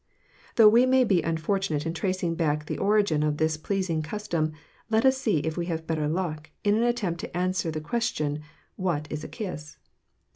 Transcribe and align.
Though 0.55 0.67
we 0.67 0.87
may 0.87 1.03
be 1.03 1.21
unfortunate 1.21 1.85
in 1.85 1.93
tracing 1.93 2.33
back 2.33 2.65
the 2.65 2.79
origin 2.79 3.21
of 3.21 3.37
this 3.37 3.55
pleasing 3.55 4.01
custom, 4.01 4.51
let 4.89 5.05
us 5.05 5.15
see 5.15 5.41
if 5.41 5.57
we 5.57 5.67
have 5.67 5.85
better 5.85 6.07
luck 6.07 6.49
in 6.63 6.73
an 6.73 6.81
attempt 6.81 7.19
to 7.19 7.37
answer 7.37 7.69
the 7.69 7.81
question, 7.81 8.39
"What 8.77 9.05
is 9.11 9.23
a 9.23 9.27
kiss?" 9.27 9.77